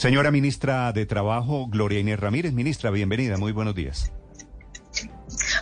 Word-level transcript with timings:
Señora 0.00 0.30
ministra 0.30 0.90
de 0.94 1.04
Trabajo, 1.04 1.66
Gloria 1.68 2.00
Inés 2.00 2.18
Ramírez. 2.18 2.54
Ministra, 2.54 2.90
bienvenida. 2.90 3.36
Muy 3.36 3.52
buenos 3.52 3.74
días. 3.74 4.10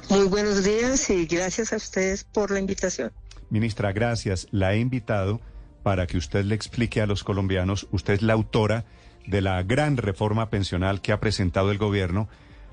Muy 0.09 0.29
buenos 0.29 0.63
días 0.63 1.11
y 1.11 1.27
gracias 1.27 1.73
a 1.73 1.77
ustedes 1.77 2.23
por 2.23 2.53
la 2.53 2.61
invitación. 2.61 3.11
Ministra, 3.51 3.91
gracias. 3.91 4.47
La 4.53 4.75
he 4.75 4.79
invitado 4.79 5.41
para 5.83 6.07
que 6.07 6.19
usted 6.19 6.45
le 6.45 6.55
explique 6.55 7.01
a 7.01 7.07
los 7.07 7.25
colombianos. 7.25 7.89
Usted 7.91 8.15
es 8.15 8.23
la 8.23 8.35
autora 8.35 8.85
de 9.27 9.41
la 9.41 9.61
gran 9.65 9.97
reforma 9.97 10.51
pensional 10.51 11.01
que 11.01 11.11
ha 11.11 11.19
presentado 11.19 11.73
el 11.73 11.79
gobierno 11.79 12.29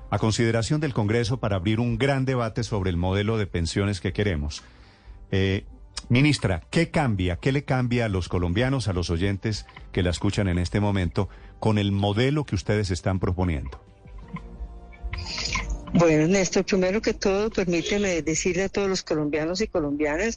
a 0.08 0.20
consideración 0.20 0.80
del 0.80 0.94
Congreso 0.94 1.40
para 1.40 1.56
abrir 1.56 1.80
un 1.80 1.98
gran 1.98 2.26
debate 2.26 2.62
sobre 2.62 2.90
el 2.90 2.96
modelo 2.96 3.38
de 3.38 3.48
pensiones 3.48 4.00
que 4.00 4.12
queremos. 4.12 4.62
Eh, 5.32 5.64
ministra, 6.08 6.62
¿qué 6.70 6.90
cambia? 6.90 7.36
¿Qué 7.36 7.52
le 7.52 7.64
cambia 7.64 8.06
a 8.06 8.08
los 8.08 8.28
colombianos, 8.28 8.88
a 8.88 8.92
los 8.92 9.10
oyentes 9.10 9.66
que 9.92 10.02
la 10.02 10.10
escuchan 10.10 10.48
en 10.48 10.58
este 10.58 10.80
momento 10.80 11.28
con 11.58 11.78
el 11.78 11.92
modelo 11.92 12.44
que 12.44 12.54
ustedes 12.54 12.90
están 12.90 13.18
proponiendo? 13.18 13.80
Bueno, 15.94 16.26
Néstor, 16.26 16.64
primero 16.64 17.00
que 17.00 17.14
todo, 17.14 17.48
permíteme 17.48 18.20
decirle 18.20 18.64
a 18.64 18.68
todos 18.68 18.88
los 18.88 19.02
colombianos 19.02 19.60
y 19.60 19.68
colombianas 19.68 20.36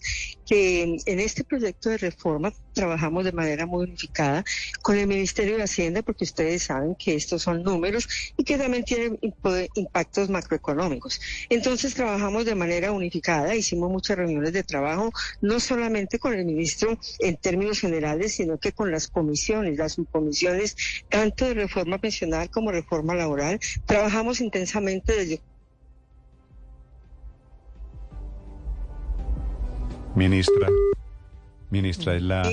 que 0.49 0.97
en 1.05 1.19
este 1.19 1.43
proyecto 1.43 1.91
de 1.91 1.99
reforma 1.99 2.51
trabajamos 2.73 3.23
de 3.23 3.31
manera 3.31 3.67
muy 3.67 3.83
unificada 3.83 4.43
con 4.81 4.97
el 4.97 5.05
Ministerio 5.05 5.57
de 5.57 5.63
Hacienda, 5.63 6.01
porque 6.01 6.23
ustedes 6.23 6.63
saben 6.63 6.95
que 6.95 7.13
estos 7.13 7.43
son 7.43 7.61
números 7.61 8.07
y 8.35 8.43
que 8.43 8.57
también 8.57 8.83
tienen 8.83 9.19
impactos 9.75 10.29
macroeconómicos. 10.31 11.21
Entonces 11.49 11.93
trabajamos 11.93 12.45
de 12.45 12.55
manera 12.55 12.91
unificada, 12.91 13.53
hicimos 13.53 13.91
muchas 13.91 14.17
reuniones 14.17 14.51
de 14.53 14.63
trabajo, 14.63 15.11
no 15.39 15.59
solamente 15.59 16.17
con 16.17 16.33
el 16.33 16.45
ministro 16.45 16.97
en 17.19 17.37
términos 17.37 17.79
generales, 17.79 18.33
sino 18.33 18.57
que 18.57 18.71
con 18.71 18.89
las 18.91 19.07
comisiones, 19.07 19.77
las 19.77 19.93
subcomisiones, 19.93 20.75
tanto 21.09 21.45
de 21.45 21.53
reforma 21.53 21.99
pensional 21.99 22.49
como 22.49 22.71
reforma 22.71 23.13
laboral. 23.13 23.59
Trabajamos 23.85 24.41
intensamente 24.41 25.13
desde 25.13 25.41
Ministra, 30.19 30.67
ministra, 31.69 32.17
es 32.17 32.21
la... 32.21 32.43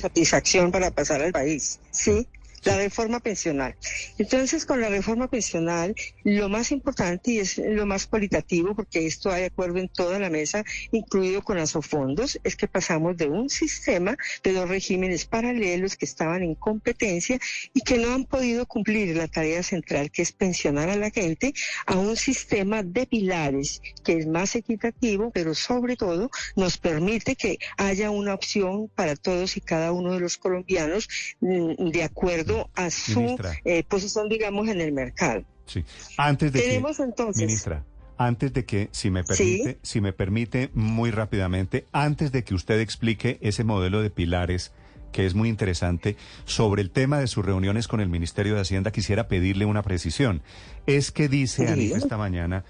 satisfacción 0.00 0.72
para 0.72 0.90
pasar 0.90 1.22
al 1.22 1.30
país, 1.30 1.78
¿sí? 1.92 2.26
La 2.64 2.76
reforma 2.76 3.20
pensional. 3.20 3.74
Entonces, 4.18 4.66
con 4.66 4.80
la 4.80 4.88
reforma 4.88 5.28
pensional, 5.28 5.94
lo 6.24 6.48
más 6.48 6.70
importante 6.70 7.32
y 7.32 7.38
es 7.38 7.58
lo 7.58 7.86
más 7.86 8.06
cualitativo, 8.06 8.74
porque 8.74 9.06
esto 9.06 9.30
hay 9.30 9.44
acuerdo 9.44 9.78
en 9.78 9.88
toda 9.88 10.18
la 10.18 10.30
mesa, 10.30 10.64
incluido 10.92 11.42
con 11.42 11.56
los 11.56 11.72
fondos, 11.72 12.38
es 12.44 12.56
que 12.56 12.68
pasamos 12.68 13.16
de 13.16 13.26
un 13.26 13.48
sistema 13.48 14.16
de 14.42 14.52
dos 14.52 14.68
regímenes 14.68 15.24
paralelos 15.24 15.96
que 15.96 16.04
estaban 16.04 16.42
en 16.42 16.54
competencia 16.54 17.38
y 17.72 17.80
que 17.80 17.98
no 17.98 18.12
han 18.12 18.24
podido 18.24 18.66
cumplir 18.66 19.16
la 19.16 19.28
tarea 19.28 19.62
central, 19.62 20.10
que 20.10 20.22
es 20.22 20.32
pensionar 20.32 20.88
a 20.90 20.96
la 20.96 21.10
gente, 21.10 21.54
a 21.86 21.96
un 21.96 22.16
sistema 22.16 22.82
de 22.82 23.06
pilares 23.06 23.80
que 24.04 24.18
es 24.18 24.26
más 24.26 24.54
equitativo, 24.54 25.30
pero 25.30 25.54
sobre 25.54 25.96
todo 25.96 26.30
nos 26.56 26.78
permite 26.78 27.36
que 27.36 27.58
haya 27.76 28.10
una 28.10 28.34
opción 28.34 28.88
para 28.94 29.16
todos 29.16 29.56
y 29.56 29.60
cada 29.60 29.92
uno 29.92 30.12
de 30.12 30.20
los 30.20 30.36
colombianos 30.36 31.08
mm, 31.40 31.90
de 31.90 32.02
acuerdo 32.02 32.51
a 32.74 32.90
su 32.90 33.36
eh, 33.64 33.82
posición, 33.84 34.28
digamos, 34.28 34.68
en 34.68 34.80
el 34.80 34.92
mercado. 34.92 35.42
Sí. 35.66 35.84
Antes 36.16 36.52
de 36.52 36.60
Tenemos 36.60 36.96
que, 36.96 37.02
entonces, 37.04 37.46
ministra, 37.46 37.84
antes 38.18 38.52
de 38.52 38.64
que, 38.64 38.88
si 38.92 39.10
me 39.10 39.24
permite, 39.24 39.78
si 39.82 40.00
me 40.00 40.12
permite, 40.12 40.70
muy 40.74 41.10
rápidamente, 41.10 41.86
antes 41.92 42.32
de 42.32 42.44
que 42.44 42.54
usted 42.54 42.80
explique 42.80 43.38
ese 43.40 43.64
modelo 43.64 44.02
de 44.02 44.10
pilares 44.10 44.72
que 45.12 45.26
es 45.26 45.34
muy 45.34 45.48
interesante, 45.48 46.16
sobre 46.46 46.82
el 46.82 46.90
tema 46.90 47.18
de 47.18 47.26
sus 47.26 47.44
reuniones 47.44 47.86
con 47.86 48.00
el 48.00 48.08
Ministerio 48.08 48.54
de 48.54 48.62
Hacienda, 48.62 48.92
quisiera 48.92 49.28
pedirle 49.28 49.66
una 49.66 49.82
precisión. 49.82 50.42
Es 50.86 51.12
que 51.12 51.28
dice 51.28 51.68
Anita 51.68 51.98
esta 51.98 52.16
mañana 52.16 52.64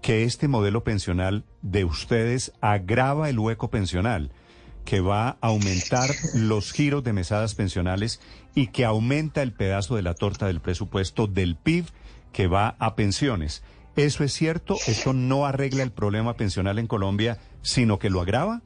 que 0.00 0.22
este 0.22 0.46
modelo 0.46 0.84
pensional 0.84 1.44
de 1.60 1.84
ustedes 1.84 2.52
agrava 2.60 3.28
el 3.28 3.38
hueco 3.38 3.68
pensional 3.68 4.30
que 4.88 5.00
va 5.00 5.28
a 5.28 5.48
aumentar 5.48 6.08
los 6.32 6.72
giros 6.72 7.04
de 7.04 7.12
mesadas 7.12 7.54
pensionales 7.54 8.20
y 8.54 8.68
que 8.68 8.86
aumenta 8.86 9.42
el 9.42 9.52
pedazo 9.52 9.96
de 9.96 10.02
la 10.02 10.14
torta 10.14 10.46
del 10.46 10.62
presupuesto 10.62 11.26
del 11.26 11.56
PIB 11.56 11.84
que 12.32 12.46
va 12.46 12.74
a 12.78 12.96
pensiones. 12.96 13.62
¿Eso 13.96 14.24
es 14.24 14.32
cierto? 14.32 14.78
¿Esto 14.86 15.12
no 15.12 15.44
arregla 15.44 15.82
el 15.82 15.92
problema 15.92 16.38
pensional 16.38 16.78
en 16.78 16.86
Colombia, 16.86 17.36
sino 17.60 17.98
que 17.98 18.08
lo 18.08 18.22
agrava? 18.22 18.62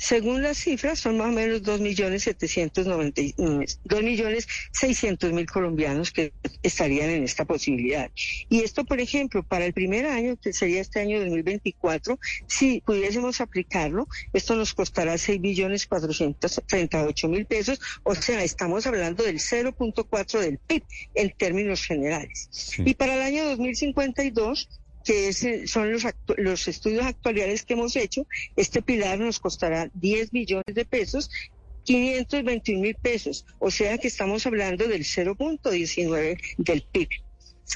Según 0.00 0.42
las 0.42 0.56
cifras, 0.56 0.98
son 0.98 1.18
más 1.18 1.28
o 1.28 1.32
menos 1.32 1.62
2 1.62 1.78
millones 1.80 2.26
2 3.84 4.02
millones 4.02 4.48
600 4.72 5.32
mil 5.34 5.44
colombianos 5.44 6.10
que 6.10 6.32
estarían 6.62 7.10
en 7.10 7.22
esta 7.22 7.44
posibilidad. 7.44 8.10
Y 8.48 8.62
esto, 8.62 8.84
por 8.84 8.98
ejemplo, 8.98 9.42
para 9.42 9.66
el 9.66 9.74
primer 9.74 10.06
año, 10.06 10.38
que 10.40 10.54
sería 10.54 10.80
este 10.80 11.00
año 11.00 11.20
2024, 11.20 12.18
si 12.46 12.80
pudiésemos 12.80 13.42
aplicarlo, 13.42 14.08
esto 14.32 14.56
nos 14.56 14.72
costará 14.72 15.18
6 15.18 15.38
billones 15.38 15.86
438 15.86 17.28
mil 17.28 17.44
pesos, 17.44 17.78
o 18.02 18.14
sea, 18.14 18.42
estamos 18.42 18.86
hablando 18.86 19.22
del 19.22 19.38
0.4 19.38 20.40
del 20.40 20.56
PIB 20.56 20.82
en 21.14 21.30
términos 21.36 21.84
generales. 21.84 22.48
Y 22.78 22.94
para 22.94 23.16
el 23.16 23.20
año 23.20 23.44
2052, 23.44 24.79
que 25.04 25.32
son 25.66 25.92
los, 25.92 26.04
los 26.36 26.68
estudios 26.68 27.04
actuales 27.04 27.64
que 27.64 27.74
hemos 27.74 27.96
hecho, 27.96 28.26
este 28.56 28.82
pilar 28.82 29.18
nos 29.18 29.40
costará 29.40 29.90
10 29.94 30.32
millones 30.32 30.74
de 30.74 30.84
pesos 30.84 31.30
521 31.84 32.80
mil 32.80 32.94
pesos, 32.94 33.46
o 33.58 33.70
sea 33.70 33.98
que 33.98 34.08
estamos 34.08 34.46
hablando 34.46 34.86
del 34.86 35.02
0.19 35.02 36.38
del 36.58 36.82
PIB. 36.82 37.08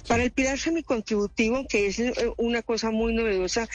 Para 0.02 0.22
el 0.22 0.32
pilar 0.32 0.58
semicontributivo, 0.58 1.66
que 1.68 1.86
es 1.86 1.98
eh, 1.98 2.12
una 2.36 2.62
cosa 2.62 2.90
muy 2.90 3.14
novedosa, 3.14 3.68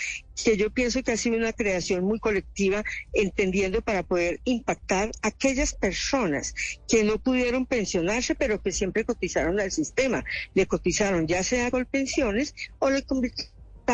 que 0.43 0.57
yo 0.57 0.69
pienso 0.69 1.03
que 1.03 1.11
ha 1.11 1.17
sido 1.17 1.37
una 1.37 1.53
creación 1.53 2.03
muy 2.03 2.19
colectiva, 2.19 2.83
entendiendo 3.13 3.81
para 3.81 4.03
poder 4.03 4.39
impactar 4.43 5.11
a 5.21 5.27
aquellas 5.27 5.73
personas 5.73 6.53
que 6.87 7.03
no 7.03 7.19
pudieron 7.19 7.65
pensionarse, 7.65 8.35
pero 8.35 8.61
que 8.61 8.71
siempre 8.71 9.05
cotizaron 9.05 9.59
al 9.59 9.71
sistema. 9.71 10.23
Le 10.53 10.65
cotizaron 10.65 11.27
ya 11.27 11.43
sea 11.43 11.71
con 11.71 11.85
pensiones 11.85 12.55
o 12.79 12.89
le 12.89 13.03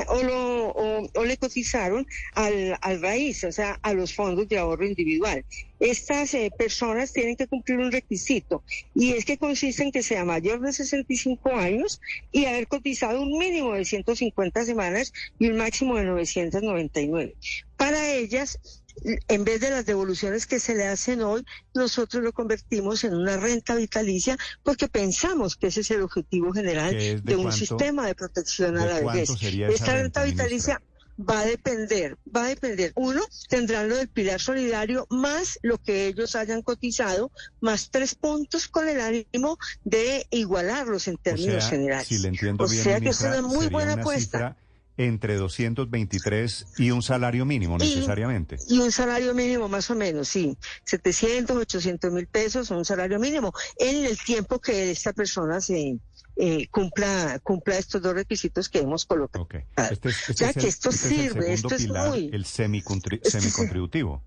o, 0.07 0.23
lo, 0.23 0.71
o, 0.71 1.25
le 1.25 1.37
cotizaron 1.37 2.07
al, 2.33 2.77
al, 2.81 3.01
raíz, 3.01 3.43
o 3.43 3.51
sea, 3.51 3.79
a 3.81 3.93
los 3.93 4.13
fondos 4.13 4.47
de 4.49 4.57
ahorro 4.57 4.85
individual. 4.85 5.45
Estas 5.79 6.33
eh, 6.33 6.51
personas 6.57 7.13
tienen 7.13 7.35
que 7.35 7.47
cumplir 7.47 7.79
un 7.79 7.91
requisito 7.91 8.63
y 8.93 9.11
es 9.13 9.25
que 9.25 9.37
consiste 9.37 9.83
en 9.83 9.91
que 9.91 10.03
sea 10.03 10.23
mayor 10.23 10.61
de 10.61 10.71
65 10.71 11.55
años 11.55 12.01
y 12.31 12.45
haber 12.45 12.67
cotizado 12.67 13.21
un 13.21 13.37
mínimo 13.37 13.73
de 13.73 13.85
150 13.85 14.63
semanas 14.65 15.13
y 15.37 15.47
un 15.47 15.57
máximo 15.57 15.95
de 15.95 16.03
999. 16.03 17.35
Para 17.77 18.13
ellas, 18.13 18.59
en 19.03 19.43
vez 19.43 19.61
de 19.61 19.69
las 19.69 19.85
devoluciones 19.85 20.45
que 20.45 20.59
se 20.59 20.75
le 20.75 20.87
hacen 20.87 21.21
hoy, 21.21 21.45
nosotros 21.73 22.23
lo 22.23 22.33
convertimos 22.33 23.03
en 23.03 23.13
una 23.13 23.37
renta 23.37 23.75
vitalicia 23.75 24.37
porque 24.63 24.87
pensamos 24.87 25.55
que 25.55 25.67
ese 25.67 25.81
es 25.81 25.91
el 25.91 26.01
objetivo 26.01 26.53
general 26.53 26.95
de, 27.23 27.35
un 27.35 27.51
sistema 27.51 28.07
de 28.07 28.15
protección 28.15 28.77
a 28.77 28.85
la 28.85 28.99
vejez. 28.99 29.29
Esta 29.41 29.93
renta, 29.93 30.23
vitalicia 30.23 30.81
va 31.17 31.41
a 31.41 31.45
depender, 31.45 32.17
va 32.35 32.45
a 32.45 32.47
depender. 32.47 32.91
Uno, 32.95 33.21
tendrán 33.47 33.89
lo 33.89 33.95
del 33.97 34.09
pilar 34.09 34.39
solidario 34.39 35.07
más 35.09 35.59
lo 35.61 35.77
que 35.77 36.07
ellos 36.07 36.35
hayan 36.35 36.61
cotizado, 36.61 37.31
más 37.61 37.89
tres 37.89 38.15
puntos 38.15 38.67
con 38.67 38.87
el 38.89 38.99
ánimo 38.99 39.57
de 39.83 40.27
igualarlos 40.31 41.07
en 41.07 41.17
términos 41.17 41.69
generales. 41.69 42.09
o 42.57 42.67
sea 42.67 42.99
que 42.99 43.09
es 43.09 43.21
una 43.21 43.41
muy 43.41 43.67
buena 43.67 43.93
apuesta 43.93 44.57
entre 44.97 45.35
223 45.35 46.67
y 46.77 46.91
un 46.91 47.01
salario 47.01 47.45
mínimo 47.45 47.77
necesariamente. 47.77 48.57
Y, 48.67 48.79
un 48.79 48.91
salario 48.91 49.33
mínimo 49.33 49.67
más 49.67 49.89
o 49.89 49.95
menos, 49.95 50.27
sí. 50.27 50.57
700, 50.85 51.57
800 51.57 52.11
mil 52.11 52.27
pesos, 52.27 52.71
un 52.71 52.85
salario 52.85 53.19
mínimo, 53.19 53.53
en 53.77 54.05
el 54.05 54.17
tiempo 54.17 54.59
que 54.59 54.91
esta 54.91 55.13
persona 55.13 55.59
se 55.61 55.97
eh, 56.37 56.67
cumpla 56.67 57.39
cumpla 57.43 57.77
estos 57.77 58.01
dos 58.01 58.13
requisitos 58.13 58.69
que 58.69 58.79
hemos 58.79 59.05
colocado. 59.05 59.47
Este 59.89 60.09
este 60.09 60.53
que 60.53 60.67
esto 60.67 60.89
este 60.89 61.09
sirve, 61.09 61.53
esto 61.53 61.75
es 61.75 61.87
muy... 61.87 62.29
El 62.31 62.45
semicontributivo. 62.45 64.21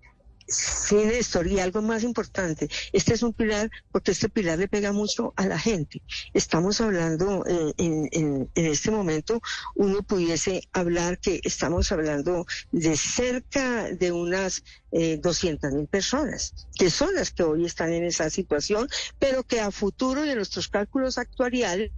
Sí, 0.48 0.94
Néstor, 0.94 1.46
y 1.46 1.60
algo 1.60 1.82
más 1.82 2.02
importante, 2.02 2.70
este 2.94 3.12
es 3.12 3.22
un 3.22 3.34
pilar, 3.34 3.70
porque 3.92 4.12
este 4.12 4.30
pilar 4.30 4.58
le 4.58 4.66
pega 4.66 4.92
mucho 4.92 5.34
a 5.36 5.46
la 5.46 5.58
gente. 5.58 6.00
Estamos 6.32 6.80
hablando 6.80 7.44
eh, 7.46 7.74
en, 7.76 8.08
en, 8.12 8.50
en, 8.54 8.66
este 8.66 8.90
momento, 8.90 9.42
uno 9.74 10.02
pudiese 10.02 10.62
hablar 10.72 11.18
que 11.18 11.42
estamos 11.44 11.92
hablando 11.92 12.46
de 12.72 12.96
cerca 12.96 13.90
de 13.90 14.10
unas 14.10 14.64
eh, 14.92 15.18
200 15.22 15.72
mil 15.72 15.86
personas, 15.86 16.54
que 16.76 16.90
son 16.90 17.14
las 17.14 17.30
que 17.30 17.42
hoy 17.42 17.64
están 17.64 17.92
en 17.92 18.04
esa 18.04 18.30
situación, 18.30 18.88
pero 19.18 19.42
que 19.42 19.60
a 19.60 19.70
futuro 19.70 20.22
de 20.22 20.34
nuestros 20.34 20.68
cálculos 20.68 21.18
actuariales, 21.18 21.90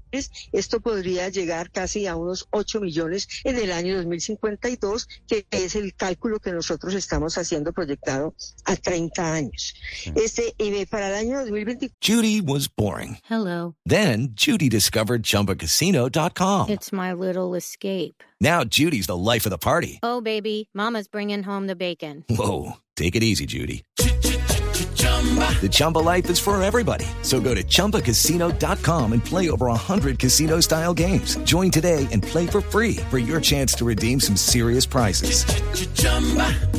esto 0.53 0.81
podría 0.81 1.29
llegar 1.29 1.71
casi 1.71 2.07
a 2.07 2.17
unos 2.17 2.49
8 2.51 2.81
millones 2.81 3.29
en 3.45 3.57
el 3.57 3.73
año 3.73 3.97
2052, 3.97 5.09
que 5.27 5.47
es 5.51 5.75
el 5.75 5.95
cálculo 5.95 6.41
que 6.41 6.53
nosotros 6.53 6.95
estamos 6.95 7.39
haciendo 7.39 7.73
proyectado 7.73 8.35
a 8.65 8.77
30 8.77 9.33
años. 9.33 9.75
Este, 10.15 10.55
y 10.59 10.87
para 10.87 11.09
el 11.09 11.15
año 11.15 11.39
2024. 11.41 11.97
Judy 12.01 12.41
was 12.41 12.69
boring. 12.69 13.19
Hello. 13.29 13.75
Then 13.85 14.31
Judy 14.35 14.69
discovered 14.69 15.23
chumbacasino.com. 15.23 16.71
It's 16.71 16.93
my 16.93 17.13
little 17.13 17.55
escape. 17.55 18.23
Now 18.41 18.65
Judy's 18.65 19.07
the 19.07 19.17
life 19.17 19.47
of 19.47 19.51
the 19.51 19.59
party. 19.59 19.99
Oh, 20.03 20.21
baby, 20.21 20.71
Mama's 20.73 21.09
bringing 21.09 21.43
home 21.43 21.67
the 21.67 21.77
bacon. 21.77 22.25
Whoa. 22.29 22.75
Take 22.97 23.17
it 23.17 23.23
easy, 23.23 23.47
Judy. 23.47 23.85
The 23.97 25.69
Chumba 25.71 25.99
life 25.99 26.31
is 26.31 26.39
for 26.39 26.61
everybody. 26.63 27.05
So 27.23 27.41
go 27.41 27.55
to 27.55 27.63
ChumbaCasino.com 27.63 29.13
and 29.13 29.25
play 29.25 29.51
over 29.51 29.67
100 29.67 30.19
casino 30.19 30.61
style 30.61 30.95
games. 30.95 31.37
Join 31.45 31.71
today 31.71 32.09
and 32.11 32.23
play 32.23 32.47
for 32.47 32.63
free 32.63 32.97
for 33.11 33.19
your 33.19 33.41
chance 33.41 33.75
to 33.75 33.85
redeem 33.85 34.21
some 34.21 34.37
serious 34.37 34.87
prizes. 34.87 35.45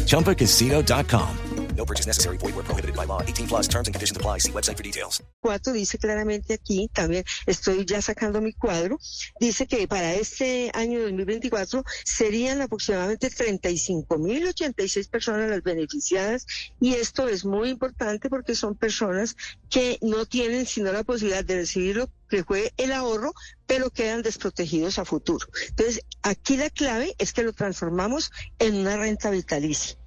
ChumbaCasino.com. 0.07 1.50
No 1.81 1.85
purchase 1.85 2.05
necessary. 2.05 2.37
Void 2.37 2.53
where 2.53 2.63
prohibited 2.63 2.95
by 2.95 3.05
law. 3.05 3.23
18 3.23 3.47
plus 3.47 3.67
terms 3.67 3.87
and 3.87 3.95
conditions 3.95 4.15
apply. 4.15 4.37
See 4.37 4.51
website 4.51 4.77
for 4.77 4.83
details. 4.83 5.23
Cuatro 5.41 5.73
dice 5.73 5.97
claramente 5.97 6.53
aquí, 6.53 6.87
también 6.93 7.23
estoy 7.47 7.85
ya 7.85 8.03
sacando 8.03 8.39
mi 8.39 8.53
cuadro, 8.53 8.99
dice 9.39 9.65
que 9.65 9.87
para 9.87 10.13
este 10.13 10.69
año 10.75 10.99
2024 11.01 11.83
serían 12.05 12.61
aproximadamente 12.61 13.31
35.086 13.31 15.09
personas 15.09 15.49
las 15.49 15.63
beneficiadas 15.63 16.45
y 16.79 16.93
esto 16.93 17.27
es 17.27 17.45
muy 17.45 17.69
importante 17.69 18.29
porque 18.29 18.53
son 18.53 18.75
personas 18.75 19.35
que 19.71 19.97
no 20.01 20.27
tienen 20.27 20.67
sino 20.67 20.91
la 20.91 21.03
posibilidad 21.03 21.43
de 21.43 21.55
recibir 21.55 21.95
lo 21.95 22.11
que 22.29 22.43
fue 22.43 22.71
el 22.77 22.91
ahorro, 22.91 23.33
pero 23.65 23.89
quedan 23.89 24.21
desprotegidos 24.21 24.99
a 24.99 25.05
futuro. 25.05 25.47
Entonces, 25.69 26.05
aquí 26.21 26.57
la 26.57 26.69
clave 26.69 27.15
es 27.17 27.33
que 27.33 27.41
lo 27.41 27.53
transformamos 27.53 28.31
en 28.59 28.75
una 28.75 28.97
renta 28.97 29.31
vitalicia. 29.31 30.00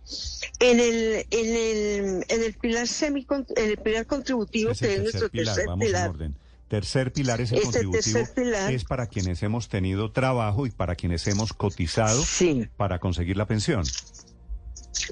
En 0.60 0.80
el, 0.80 1.26
en 1.30 1.56
el, 1.56 2.24
en 2.28 2.42
el 2.42 2.54
pilar 2.54 2.86
semi, 2.86 3.26
en 3.56 3.70
el 3.70 3.78
pilar 3.78 4.06
contributivo, 4.06 4.72
que 4.78 4.94
es 4.94 5.02
nuestro 5.02 5.28
tercer 5.28 5.66
pilar. 5.78 6.12
Tercer 6.68 7.12
pilar 7.12 7.40
es 7.40 7.52
el 7.52 7.58
este 7.58 7.84
contributivo, 7.84 8.18
es 8.70 8.84
para 8.84 9.06
quienes 9.06 9.42
hemos 9.42 9.68
tenido 9.68 10.10
trabajo 10.10 10.66
y 10.66 10.70
para 10.70 10.96
quienes 10.96 11.26
hemos 11.26 11.52
cotizado 11.52 12.22
para 12.76 12.98
conseguir 12.98 13.36
la 13.36 13.46
pensión 13.46 13.84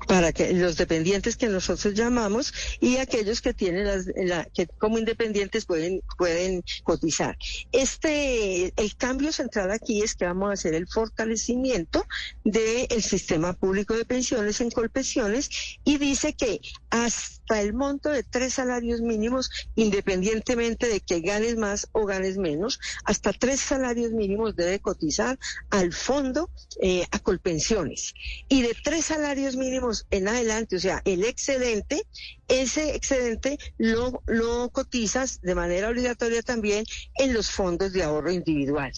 para 0.06 0.32
que 0.32 0.52
los 0.52 0.76
dependientes 0.76 1.36
que 1.36 1.48
nosotros 1.48 1.94
llamamos 1.94 2.52
y 2.80 2.96
aquellos 2.96 3.40
que 3.40 3.54
tienen 3.54 3.86
las, 3.86 4.06
la, 4.16 4.44
que 4.44 4.66
como 4.66 4.98
independientes 4.98 5.64
pueden 5.66 6.02
pueden 6.16 6.62
cotizar. 6.84 7.36
Este 7.72 8.72
el 8.76 8.96
cambio 8.96 9.32
central 9.32 9.70
aquí 9.70 10.02
es 10.02 10.14
que 10.14 10.24
vamos 10.24 10.50
a 10.50 10.52
hacer 10.54 10.74
el 10.74 10.86
fortalecimiento 10.88 12.06
del 12.44 13.02
sistema 13.02 13.52
público 13.52 13.94
de 13.94 14.04
pensiones 14.04 14.60
en 14.60 14.70
Colpensiones 14.70 15.50
y 15.84 15.98
dice 15.98 16.34
que 16.34 16.60
hasta 16.90 17.41
el 17.60 17.74
monto 17.74 18.08
de 18.08 18.22
tres 18.22 18.54
salarios 18.54 19.00
mínimos, 19.00 19.50
independientemente 19.74 20.88
de 20.88 21.00
que 21.00 21.20
ganes 21.20 21.56
más 21.56 21.88
o 21.92 22.06
ganes 22.06 22.38
menos, 22.38 22.80
hasta 23.04 23.32
tres 23.32 23.60
salarios 23.60 24.12
mínimos 24.12 24.56
debe 24.56 24.80
cotizar 24.80 25.38
al 25.70 25.92
fondo 25.92 26.50
eh, 26.80 27.06
a 27.10 27.18
Colpensiones 27.18 28.14
y 28.48 28.62
de 28.62 28.74
tres 28.82 29.06
salarios 29.06 29.56
mínimos 29.56 30.06
en 30.10 30.28
adelante, 30.28 30.76
o 30.76 30.80
sea, 30.80 31.02
el 31.04 31.24
excedente, 31.24 32.06
ese 32.48 32.94
excedente 32.94 33.58
lo, 33.78 34.22
lo 34.26 34.70
cotizas 34.70 35.40
de 35.42 35.54
manera 35.54 35.88
obligatoria 35.88 36.42
también 36.42 36.84
en 37.16 37.34
los 37.34 37.50
fondos 37.50 37.92
de 37.92 38.02
ahorro 38.02 38.30
individual. 38.30 38.92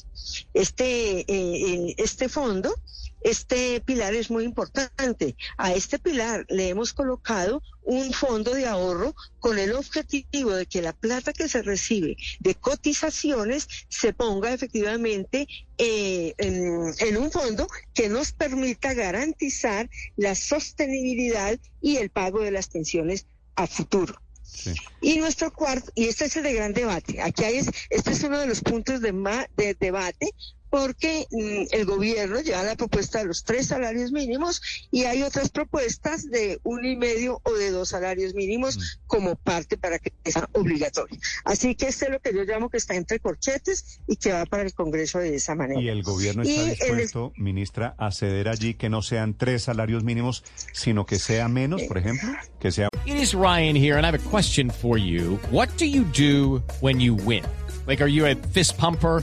Este, 0.52 1.20
eh, 1.20 1.24
eh, 1.28 1.94
este 1.98 2.28
fondo 2.28 2.74
este 3.24 3.80
pilar 3.80 4.14
es 4.14 4.30
muy 4.30 4.44
importante. 4.44 5.34
A 5.56 5.72
este 5.72 5.98
pilar 5.98 6.44
le 6.48 6.68
hemos 6.68 6.92
colocado 6.92 7.62
un 7.82 8.12
fondo 8.12 8.54
de 8.54 8.66
ahorro 8.66 9.14
con 9.40 9.58
el 9.58 9.72
objetivo 9.72 10.52
de 10.52 10.66
que 10.66 10.82
la 10.82 10.92
plata 10.92 11.32
que 11.32 11.48
se 11.48 11.62
recibe 11.62 12.16
de 12.40 12.54
cotizaciones 12.54 13.66
se 13.88 14.12
ponga 14.12 14.52
efectivamente 14.52 15.48
eh, 15.78 16.34
en, 16.38 17.16
un 17.16 17.30
fondo 17.30 17.66
que 17.94 18.08
nos 18.08 18.32
permita 18.32 18.94
garantizar 18.94 19.88
la 20.16 20.34
sostenibilidad 20.34 21.58
y 21.80 21.96
el 21.96 22.10
pago 22.10 22.40
de 22.40 22.50
las 22.50 22.68
pensiones 22.68 23.26
a 23.56 23.66
futuro. 23.66 24.20
Y 25.00 25.16
nuestro 25.16 25.52
cuarto, 25.52 25.90
y 25.94 26.04
este 26.04 26.26
es 26.26 26.36
el 26.36 26.44
de 26.44 26.52
gran 26.52 26.74
debate, 26.74 27.20
aquí 27.20 27.44
hay, 27.44 27.66
este 27.90 28.10
es 28.10 28.22
uno 28.22 28.38
de 28.38 28.46
los 28.46 28.60
puntos 28.60 29.00
de, 29.00 29.12
de 29.56 29.74
debate 29.74 30.30
porque 30.74 31.28
mm, 31.30 31.66
el 31.70 31.84
gobierno 31.84 32.40
lleva 32.40 32.64
la 32.64 32.74
propuesta 32.74 33.20
de 33.20 33.26
los 33.26 33.44
tres 33.44 33.68
salarios 33.68 34.10
mínimos 34.10 34.60
y 34.90 35.04
hay 35.04 35.22
otras 35.22 35.48
propuestas 35.48 36.28
de 36.28 36.58
uno 36.64 36.84
y 36.88 36.96
medio 36.96 37.40
o 37.44 37.52
de 37.52 37.70
dos 37.70 37.90
salarios 37.90 38.34
mínimos 38.34 38.76
mm. 38.76 38.80
como 39.06 39.36
parte 39.36 39.76
para 39.78 40.00
que 40.00 40.12
sea 40.28 40.48
obligatorio. 40.50 41.16
Así 41.44 41.76
que 41.76 41.86
este 41.86 42.06
es 42.06 42.10
lo 42.10 42.18
que 42.18 42.34
yo 42.34 42.42
llamo 42.42 42.70
que 42.70 42.78
está 42.78 42.96
entre 42.96 43.20
corchetes 43.20 44.00
y 44.08 44.16
que 44.16 44.32
va 44.32 44.46
para 44.46 44.64
el 44.64 44.74
Congreso 44.74 45.20
de 45.20 45.36
esa 45.36 45.54
manera. 45.54 45.80
Y 45.80 45.88
el 45.90 46.02
gobierno 46.02 46.42
está 46.42 46.64
dispuesto, 46.64 47.32
ministra, 47.36 47.94
a 47.96 48.10
ceder 48.10 48.48
allí 48.48 48.74
que 48.74 48.88
no 48.88 49.00
sean 49.00 49.38
tres 49.38 49.62
salarios 49.62 50.02
mínimos, 50.02 50.42
sino 50.72 51.06
que 51.06 51.20
sea 51.20 51.46
menos, 51.46 51.84
por 51.84 51.98
ejemplo, 51.98 52.28
que 52.58 52.72
sea. 52.72 52.88
It 53.06 53.14
is 53.14 53.32
Ryan 53.32 53.76
here 53.76 53.96
and 53.96 54.04
I 54.04 54.08
have 54.08 54.20
a 54.20 54.28
question 54.28 54.70
for 54.70 54.98
you. 54.98 55.38
What 55.52 55.68
do 55.78 55.84
you 55.84 56.02
do 56.02 56.64
when 56.80 56.98
you 56.98 57.14
win? 57.14 57.44
Like, 57.86 58.02
are 58.02 58.10
you 58.10 58.26
a 58.26 58.34
fist 58.34 58.76
pumper? 58.76 59.22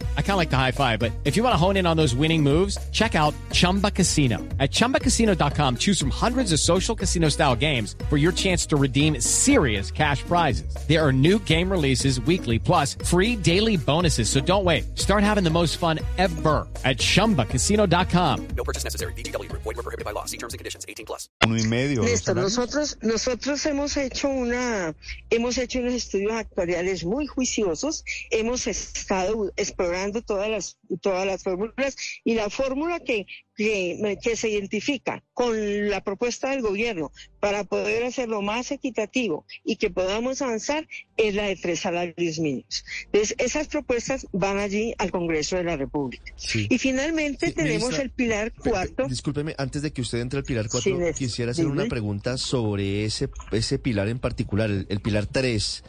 I 0.17 0.21
kind 0.21 0.31
of 0.31 0.37
like 0.37 0.49
the 0.49 0.57
high 0.57 0.71
five, 0.71 0.97
but 0.99 1.11
if 1.25 1.35
you 1.35 1.43
want 1.43 1.53
to 1.53 1.57
hone 1.57 1.75
in 1.75 1.85
on 1.85 1.97
those 1.97 2.15
winning 2.15 2.41
moves, 2.41 2.77
check 2.91 3.13
out 3.13 3.33
Chumba 3.51 3.91
Casino. 3.91 4.37
At 4.59 4.71
ChumbaCasino.com, 4.71 5.75
choose 5.77 5.99
from 5.99 6.11
hundreds 6.11 6.53
of 6.53 6.59
social 6.61 6.95
casino 6.95 7.27
style 7.27 7.55
games 7.57 7.95
for 8.09 8.15
your 8.15 8.31
chance 8.31 8.65
to 8.67 8.77
redeem 8.77 9.19
serious 9.19 9.91
cash 9.91 10.23
prizes. 10.23 10.73
There 10.87 11.05
are 11.05 11.11
new 11.11 11.37
game 11.39 11.69
releases 11.69 12.21
weekly, 12.21 12.57
plus 12.57 12.95
free 13.03 13.35
daily 13.35 13.75
bonuses. 13.75 14.29
So 14.29 14.39
don't 14.39 14.63
wait. 14.63 14.97
Start 14.97 15.23
having 15.23 15.43
the 15.43 15.49
most 15.49 15.77
fun 15.77 15.99
ever 16.17 16.67
at 16.85 16.97
ChumbaCasino.com. 16.97 18.47
No 18.55 18.63
purchase 18.63 18.85
necessary. 18.85 19.13
BGW. 19.13 19.51
Void 19.51 19.65
were 19.65 19.73
prohibited 19.83 20.05
by 20.05 20.11
law. 20.11 20.23
See 20.25 20.37
terms 20.37 20.53
and 20.53 20.59
conditions. 20.59 20.85
18 20.87 21.05
plus. 21.05 21.27
Uno 21.43 21.55
y 21.55 21.67
medio. 21.67 22.03
Listo. 22.03 22.33
Nosotros, 22.33 22.97
nosotros 23.01 23.65
hemos 23.65 23.97
hecho 23.97 24.29
una, 24.29 24.95
hemos 25.29 25.57
hecho 25.57 25.79
unos 25.79 25.93
estudios 25.93 26.31
actuariales 26.31 27.03
muy 27.03 27.27
juiciosos 27.27 28.03
Hemos 28.29 28.67
estado 28.67 29.51
explorando 29.55 30.00
todas 30.25 30.49
las, 30.49 30.77
todas 31.01 31.25
las 31.25 31.43
fórmulas 31.43 31.95
y 32.23 32.33
la 32.33 32.49
fórmula 32.49 32.99
que, 32.99 33.27
que, 33.55 34.17
que, 34.21 34.35
se 34.35 34.49
identifica 34.49 35.23
con 35.33 35.89
la 35.89 36.03
propuesta 36.03 36.49
del 36.49 36.61
gobierno 36.61 37.11
para 37.39 37.63
poder 37.63 38.03
hacerlo 38.03 38.41
más 38.41 38.71
equitativo 38.71 39.45
y 39.63 39.75
que 39.75 39.89
podamos 39.89 40.41
avanzar 40.41 40.87
es 41.17 41.35
la 41.35 41.45
de 41.45 41.55
tres 41.55 41.81
salarios 41.81 42.39
mínimos. 42.39 42.83
Entonces, 43.05 43.35
esas 43.37 43.67
propuestas 43.67 44.27
van 44.31 44.57
allí 44.57 44.93
al 44.97 45.11
Congreso 45.11 45.57
de 45.57 45.63
la 45.63 45.77
República. 45.77 46.33
Y 46.53 46.77
finalmente 46.77 47.51
tenemos 47.51 47.97
el 47.99 48.09
pilar 48.09 48.53
cuarto. 48.53 49.07
Discúlpeme, 49.07 49.55
antes 49.57 49.81
de 49.81 49.91
que 49.91 50.01
usted 50.01 50.19
entre 50.19 50.39
al 50.39 50.45
pilar 50.45 50.67
cuatro, 50.69 50.97
quisiera 51.15 51.51
hacer 51.51 51.67
una 51.67 51.85
pregunta 51.85 52.37
sobre 52.37 53.05
ese, 53.05 53.29
ese 53.51 53.77
pilar 53.77 54.07
en 54.07 54.19
particular, 54.19 54.69
el, 54.69 54.87
el 54.89 55.01
pilar 55.01 55.27
tres. 55.27 55.83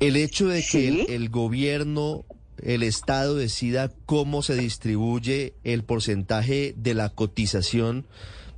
El 0.00 0.16
hecho 0.16 0.48
de 0.48 0.62
que 0.62 1.06
el, 1.14 1.30
gobierno, 1.30 2.24
el 2.62 2.82
Estado 2.82 3.34
decida 3.34 3.92
cómo 4.06 4.42
se 4.42 4.54
distribuye 4.56 5.54
el 5.64 5.84
porcentaje 5.84 6.74
de 6.76 6.94
la 6.94 7.08
cotización 7.10 8.06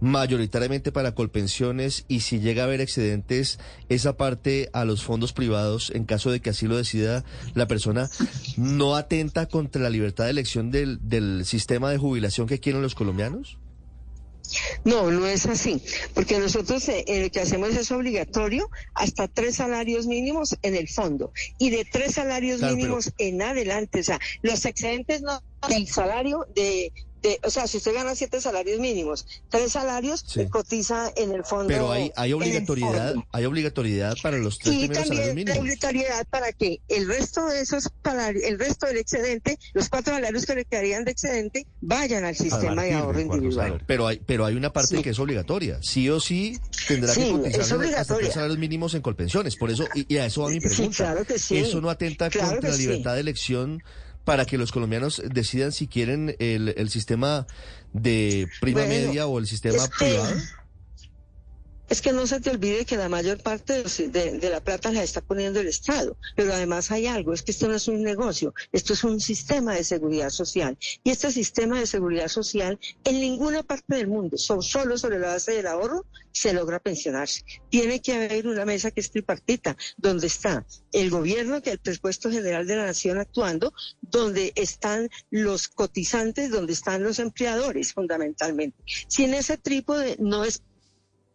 mayoritariamente 0.01 0.93
para 0.93 1.15
colpensiones 1.15 2.05
y 2.09 2.21
si 2.21 2.41
llega 2.41 2.63
a 2.63 2.67
haber 2.67 2.81
excedentes, 2.81 3.59
esa 3.89 4.17
parte 4.17 4.69
a 4.73 4.85
los 4.85 5.03
fondos 5.03 5.33
privados, 5.33 5.91
en 5.95 6.05
caso 6.05 6.31
de 6.31 6.41
que 6.41 6.51
así 6.51 6.67
lo 6.67 6.77
decida 6.77 7.25
la 7.55 7.67
persona, 7.67 8.11
no 8.57 8.95
atenta 8.95 9.47
contra 9.47 9.83
la 9.83 9.91
libertad 9.91 10.25
de 10.25 10.31
elección 10.31 10.71
del, 10.71 10.99
del 11.09 11.45
sistema 11.45 11.91
de 11.91 11.99
jubilación 11.99 12.47
que 12.47 12.61
quieren 12.61 12.83
los 12.83 12.95
colombianos? 12.95 13.59
No, 14.85 15.11
no 15.11 15.27
es 15.27 15.47
así, 15.47 15.83
porque 16.15 16.39
nosotros 16.39 16.89
eh, 16.89 17.05
lo 17.23 17.31
que 17.31 17.41
hacemos 17.41 17.71
es 17.71 17.91
obligatorio 17.91 18.69
hasta 18.95 19.29
tres 19.29 19.57
salarios 19.57 20.07
mínimos 20.07 20.57
en 20.63 20.75
el 20.75 20.89
fondo 20.89 21.33
y 21.59 21.71
de 21.71 21.85
tres 21.85 22.15
salarios 22.15 22.61
mínimos 22.61 23.13
en 23.19 23.43
adelante, 23.43 24.01
o 24.01 24.05
sea, 24.05 24.21
los 24.43 24.65
excedentes 24.65 25.23
no 25.23 25.41
del 25.69 25.89
salario 25.89 26.47
de 26.55 26.93
o 27.43 27.51
sea, 27.51 27.67
si 27.67 27.79
usted 27.79 27.95
gana 27.95 28.15
siete 28.15 28.41
salarios 28.41 28.81
mínimos, 28.81 29.27
tres 29.49 29.73
salarios, 29.73 30.25
cotiza 30.51 31.13
en 31.17 31.33
el 31.33 31.45
fondo. 31.45 31.69
Pero 31.69 31.93
hay, 31.93 32.13
hay 32.17 32.33
obligatoriedad, 32.33 33.15
hay 33.33 33.45
obligatoriedad 33.45 34.17
para 34.23 34.39
los 34.39 34.59
tres 34.59 34.77
primeros 34.77 35.09
salarios 35.09 35.35
mínimos. 35.35 35.55
Hay 35.57 35.61
obligatoriedad 35.61 36.27
para 36.29 36.53
que 36.53 36.81
el 36.89 37.07
resto 37.07 37.47
de 37.47 37.61
esos 37.61 37.91
el 38.43 38.59
resto 38.59 38.87
del 38.87 38.99
excedente, 38.99 39.59
los 39.75 39.89
cuatro 39.89 40.15
salarios 40.15 40.47
que 40.47 40.55
le 40.55 40.65
quedarían 40.65 41.05
de 41.05 41.11
excedente, 41.11 41.67
vayan 41.81 42.25
al 42.25 42.37
sistema 42.37 42.83
de 42.83 42.95
ahorro 42.95 43.21
individual. 43.21 43.83
Pero 43.87 44.07
hay, 44.07 44.21
pero 44.25 44.45
hay 44.45 44.55
una 44.55 44.73
parte 44.73 45.03
que 45.03 45.11
es 45.11 45.19
obligatoria. 45.19 45.79
Sí 45.83 46.09
o 46.09 46.21
sí 46.21 46.59
tendrá 46.89 47.15
que 47.15 47.31
cotizar 47.31 47.85
hasta 47.95 48.17
tres 48.17 48.33
salarios 48.33 48.59
mínimos 48.59 48.95
en 48.95 49.03
colpensiones. 49.03 49.57
Por 49.57 49.71
eso, 49.71 49.85
y, 49.95 50.17
a 50.17 50.27
eso 50.27 50.43
va 50.43 50.51
mi 50.51 50.61
pregunta. 50.61 50.97
Claro 50.97 51.25
que 51.25 51.39
sí. 51.39 51.59
Eso 51.59 51.81
no 51.81 51.91
atenta 51.91 52.31
contra 52.31 52.71
la 52.71 52.77
libertad 52.77 53.15
de 53.15 53.21
elección 53.21 53.83
para 54.27 54.45
que 54.45 54.59
los 54.59 54.73
colombianos 54.73 55.23
decidan 55.25 55.71
si 55.71 55.87
quieren 55.87 56.35
el, 56.41 56.75
el 56.77 56.91
sistema 56.91 57.47
de 57.93 58.49
prima 58.61 58.81
media 58.81 59.29
o 59.29 59.39
el 59.39 59.47
sistema 59.47 59.87
privado? 59.99 60.35
Es 61.89 62.03
que 62.03 62.13
no 62.13 62.27
se 62.27 62.41
te 62.41 62.51
olvide 62.51 62.85
que 62.85 62.97
la 62.97 63.09
mayor 63.09 63.39
parte 63.43 63.85
de, 63.85 64.51
la 64.51 64.61
plata 64.61 64.91
la 64.91 65.05
está 65.05 65.21
poniendo 65.21 65.61
el 65.61 65.69
Estado, 65.69 66.17
pero 66.35 66.53
además 66.53 66.91
hay 66.91 67.07
algo, 67.07 67.33
es 67.33 67.43
que 67.43 67.53
esto 67.53 67.69
no 67.69 67.75
es 67.75 67.87
un 67.87 68.03
negocio, 68.03 68.55
esto 68.73 68.93
es 68.93 69.05
un 69.05 69.21
sistema 69.21 69.75
de 69.75 69.85
seguridad 69.85 70.31
social. 70.31 70.77
Y 71.05 71.11
este 71.11 71.31
sistema 71.31 71.79
de 71.79 71.87
seguridad 71.87 72.29
social 72.29 72.79
en 73.05 73.21
ninguna 73.21 73.63
parte 73.63 73.95
del 73.95 74.09
mundo, 74.09 74.37
solo 74.37 74.99
sobre 74.99 75.21
la 75.21 75.29
base 75.29 75.53
del 75.53 75.67
ahorro, 75.69 76.05
se 76.33 76.53
logra 76.53 76.81
pensionarse. 76.81 77.45
Tiene 77.71 78.01
que 78.03 78.13
haber 78.13 78.47
una 78.47 78.65
mesa 78.65 78.91
que 78.91 79.01
es 79.01 79.11
tripartita, 79.11 79.77
donde 79.97 80.27
está 80.27 80.67
el 80.93 81.09
gobierno, 81.11 81.63
que 81.63 81.71
es 81.71 81.75
el 81.75 81.81
presupuesto 81.81 82.31
general 82.31 82.67
de 82.67 82.77
la 82.77 82.87
nación 82.87 83.19
actuando, 83.19 83.73
donde 84.03 84.53
están 84.55 85.09
los 85.31 85.69
cotizantes, 85.69 86.51
donde 86.51 86.73
están 86.73 87.03
los 87.03 87.21
empleadores 87.21 87.93
fundamentalmente. 87.93 88.77
Si 89.09 89.25
en 89.25 89.35
ese 89.35 89.57
trípode 89.57 90.17
no 90.19 90.45
es 90.45 90.63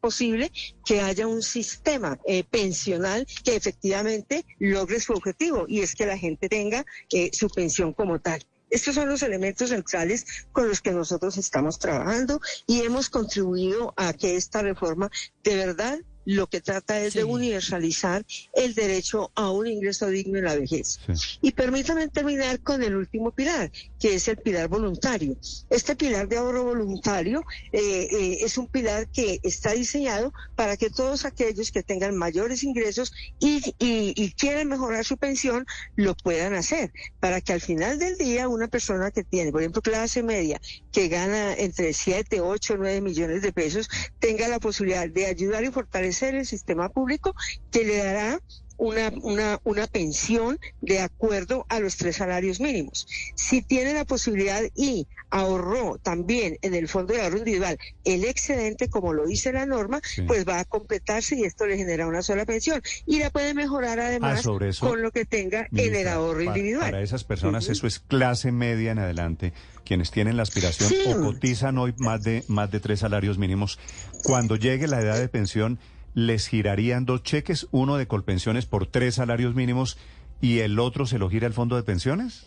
posible 0.01 0.51
que 0.84 1.00
haya 1.00 1.27
un 1.27 1.43
sistema 1.43 2.20
eh, 2.25 2.43
pensional 2.43 3.25
que 3.43 3.55
efectivamente 3.55 4.46
logre 4.60 5.00
su 5.00 5.13
objetivo 5.13 5.65
y 5.67 5.81
es 5.81 5.96
que 5.96 6.05
la 6.05 6.17
gente 6.17 6.50
tenga 6.50 6.86
eh, 7.12 7.29
su 7.31 7.50
pensión 7.50 7.93
como 7.93 8.20
tal. 8.20 8.43
Estos 8.72 8.96
son 8.96 9.10
los 9.10 9.22
elementos 9.22 9.70
centrales 9.70 10.25
con 10.53 10.67
los 10.67 10.81
que 10.81 10.91
nosotros 10.91 11.38
estamos 11.38 11.77
trabajando 11.77 12.39
y 12.67 12.81
hemos 12.81 13.10
contribuido 13.10 13.93
a 13.98 14.13
que 14.13 14.38
esta 14.38 14.62
reforma 14.62 15.12
de 15.43 15.55
verdad 15.58 16.00
lo 16.25 16.48
que 16.48 16.62
trata 16.62 17.00
es 17.01 17.13
de 17.13 17.24
universalizar 17.24 18.25
el 18.54 18.74
derecho 18.74 19.32
a 19.36 19.50
un 19.50 19.68
ingreso 19.68 20.08
digno 20.08 20.38
en 20.38 20.46
la 20.46 20.56
vejez. 20.56 21.00
Y 21.42 21.51
permítame 21.51 22.08
terminar 22.10 22.60
con 22.62 22.84
el 22.84 22.96
último 22.96 23.32
pilar, 23.32 23.72
que 24.00 24.16
es 24.16 24.28
el 24.28 24.38
pilar 24.38 24.68
voluntario. 24.68 25.36
Este 25.70 25.96
pilar 25.96 26.28
de 26.28 26.38
ahorro 26.38 26.63
voluntario 26.63 27.44
eh, 27.72 28.08
eh, 28.12 28.38
es 28.42 28.58
un 28.58 28.68
pilar 28.68 29.08
que 29.08 29.40
está 29.44 29.72
diseñado 29.72 30.34
para 30.56 30.78
que 30.78 30.90
todos 30.90 31.25
aquellos 31.25 31.72
que 31.72 31.84
tengan 31.84 32.16
mayores 32.16 32.63
ingresos 32.63 33.13
y, 33.40 33.58
y, 33.80 34.13
y 34.16 34.32
quieran 34.34 34.68
mejorar 34.68 35.06
su 35.06 35.18
pensión 35.18 35.66
lo 35.96 36.16
puedan 36.16 36.54
hacer, 36.54 36.92
para 37.20 37.42
que 37.42 37.54
al 37.54 37.62
final 37.62 38.00
del 38.00 38.18
día 38.18 38.48
una 38.48 38.68
persona 38.68 39.12
que 39.12 39.24
tiene, 39.24 39.51
por 39.51 39.62
ejemplo, 39.62 39.82
clase 39.82 40.24
media, 40.24 40.60
que 40.92 41.08
gana 41.08 41.54
entre 41.54 41.94
7, 41.94 42.42
8, 42.42 42.75
9 42.78 43.01
millones 43.01 43.42
de 43.42 43.51
pesos, 43.51 43.90
tenga 44.20 44.48
la 44.48 44.60
posibilidad 44.60 45.08
de 45.10 45.25
ayudar 45.25 45.63
y 45.63 45.72
fortalecer 45.72 46.11
ser 46.13 46.36
el 46.36 46.46
sistema 46.46 46.89
público 46.89 47.36
que 47.72 47.84
le 47.84 47.98
dará 47.98 48.39
una, 48.82 49.12
una, 49.22 49.60
una 49.63 49.86
pensión 49.86 50.60
de 50.82 51.01
acuerdo 51.01 51.68
a 51.70 51.80
los 51.80 51.98
tres 51.98 52.15
salarios 52.15 52.60
mínimos. 52.60 53.08
Si 53.36 53.62
tiene 53.62 53.94
la 53.94 54.06
posibilidad 54.06 54.63
y 54.75 55.08
ahorró 55.30 56.00
también 56.01 56.58
en 56.63 56.74
el 56.74 56.88
fondo 56.88 57.13
de 57.13 57.22
ahorro 57.22 57.38
individual 57.38 57.77
el 58.03 58.25
excedente, 58.25 58.89
como 58.89 59.13
lo 59.13 59.27
dice 59.27 59.53
la 59.53 59.68
norma, 59.68 60.01
pues 60.25 60.48
va 60.48 60.60
a 60.60 60.65
completarse 60.65 61.36
y 61.36 61.44
esto 61.44 61.68
le 61.68 61.77
genera 61.77 62.08
una 62.08 62.24
sola 62.24 62.44
pensión. 62.46 62.82
Y 63.06 63.20
la 63.20 63.30
puede 63.30 63.53
mejorar 63.53 64.00
ah, 64.00 64.08
además 64.08 64.44
con 64.80 65.03
lo 65.03 65.12
que 65.12 65.25
tenga 65.25 65.68
en 65.75 65.94
el 65.94 66.08
ahorro 66.08 66.41
individual. 66.41 66.89
Para 66.91 67.03
esas 67.03 67.24
personas 67.24 67.70
eso 67.70 67.86
es 67.86 68.00
clase 68.00 68.51
media 68.51 68.91
en 68.91 69.00
adelante, 69.00 69.53
quienes 69.86 70.10
tienen 70.10 70.38
la 70.38 70.44
aspiración 70.44 70.91
o 71.08 71.22
cotizan 71.22 71.77
hoy 71.77 71.94
más 71.98 72.24
de, 72.24 72.44
más 72.48 72.72
de 72.72 72.80
tres 72.80 73.01
salarios 73.01 73.38
mínimos. 73.38 73.77
Cuando 74.24 74.56
llegue 74.56 74.88
la 74.88 75.01
edad 75.01 75.20
de 75.20 75.27
pensión, 75.27 75.80
les 76.13 76.48
girarían 76.48 77.06
dos 77.06 77.24
cheques, 77.24 77.68
uno 77.72 77.98
de 77.98 78.08
colpensiones 78.08 78.65
por 78.65 78.88
tres 78.88 79.15
salarios 79.15 79.56
mínimos 79.56 79.98
y 80.41 80.60
el 80.60 80.80
otro 80.80 81.06
se 81.06 81.20
lo 81.20 81.30
gira 81.30 81.48
el 81.48 81.53
fondo 81.53 81.75
de 81.75 81.84
pensiones? 81.84 82.46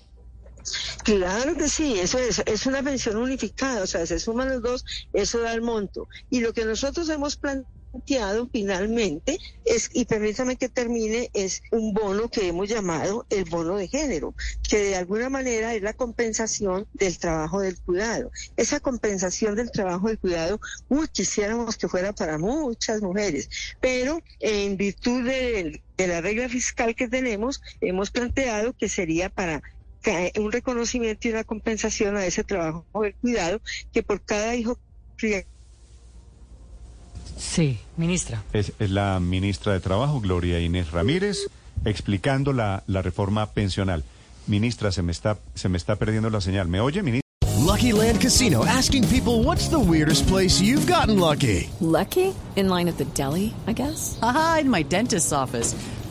Claro 1.04 1.54
que 1.54 1.68
sí, 1.68 1.98
eso 1.98 2.18
es, 2.18 2.42
es 2.46 2.66
una 2.66 2.82
pensión 2.82 3.16
unificada, 3.16 3.82
o 3.82 3.86
sea, 3.86 4.06
se 4.06 4.18
suman 4.18 4.48
los 4.48 4.62
dos, 4.62 4.84
eso 5.12 5.40
da 5.40 5.52
el 5.52 5.60
monto. 5.60 6.08
Y 6.30 6.40
lo 6.40 6.52
que 6.54 6.64
nosotros 6.64 7.08
hemos 7.10 7.36
planteado 7.36 7.83
planteado 7.94 8.48
finalmente 8.50 9.38
es, 9.64 9.88
y 9.92 10.04
permítame 10.04 10.56
que 10.56 10.68
termine, 10.68 11.30
es 11.32 11.62
un 11.70 11.94
bono 11.94 12.28
que 12.28 12.48
hemos 12.48 12.68
llamado 12.68 13.24
el 13.30 13.44
bono 13.44 13.76
de 13.76 13.86
género, 13.86 14.34
que 14.68 14.78
de 14.78 14.96
alguna 14.96 15.30
manera 15.30 15.74
es 15.74 15.82
la 15.82 15.92
compensación 15.92 16.86
del 16.92 17.18
trabajo 17.18 17.60
del 17.60 17.78
cuidado. 17.80 18.32
Esa 18.56 18.80
compensación 18.80 19.54
del 19.54 19.70
trabajo 19.70 20.08
del 20.08 20.18
cuidado, 20.18 20.60
uy, 20.88 21.06
quisiéramos 21.08 21.76
que 21.76 21.88
fuera 21.88 22.12
para 22.12 22.36
muchas 22.36 23.00
mujeres, 23.00 23.48
pero 23.80 24.20
en 24.40 24.76
virtud 24.76 25.24
de, 25.24 25.80
de 25.96 26.06
la 26.08 26.20
regla 26.20 26.48
fiscal 26.48 26.96
que 26.96 27.08
tenemos, 27.08 27.62
hemos 27.80 28.10
planteado 28.10 28.72
que 28.72 28.88
sería 28.88 29.28
para 29.28 29.62
un 30.36 30.52
reconocimiento 30.52 31.28
y 31.28 31.30
una 31.30 31.44
compensación 31.44 32.16
a 32.16 32.26
ese 32.26 32.44
trabajo 32.44 32.84
del 33.00 33.14
cuidado 33.14 33.62
que 33.90 34.02
por 34.02 34.20
cada 34.20 34.54
hijo 34.54 34.78
Sí, 37.36 37.78
ministra. 37.96 38.42
Es, 38.52 38.72
la 38.78 39.20
ministra 39.20 39.72
de 39.72 39.80
Trabajo, 39.80 40.20
Gloria 40.20 40.60
Inés 40.60 40.90
Ramírez, 40.90 41.38
explicando 41.84 42.52
la, 42.52 42.82
la 42.86 43.02
reforma 43.02 43.46
pensional. 43.50 44.04
Ministra, 44.46 44.92
se 44.92 45.02
me 45.02 45.12
está 45.12 45.38
se 45.54 45.68
me 45.68 45.78
está 45.78 45.96
perdiendo 45.96 46.30
la 46.30 46.40
señal. 46.40 46.68
¿Me 46.68 46.80
oye, 46.80 47.02
ministra? 47.02 47.24
Lucky 47.64 47.92
Land 47.92 48.20
Casino 48.20 48.64
asking 48.64 49.08
people 49.08 49.42
what's 49.42 49.68
the 49.68 49.78
weirdest 49.78 50.28
place 50.28 50.60
you've 50.60 50.86
gotten 50.86 51.18
lucky? 51.18 51.70
Lucky? 51.80 52.34
In 52.56 52.68
line 52.68 52.88
at 52.88 52.98
the 52.98 53.06
deli, 53.14 53.52
I 53.66 53.72
guess. 53.72 54.18
Aha, 54.22 54.58
in 54.60 54.70
my 54.70 54.82
dentist's 54.84 55.32
office. 55.32 55.74